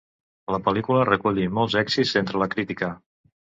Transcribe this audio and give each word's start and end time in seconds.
La 0.55 0.59
pel·lícula 0.67 1.03
recollí 1.09 1.45
molts 1.59 1.77
èxits 1.83 2.17
entre 2.25 2.43
la 2.47 2.51
crítica. 2.57 2.93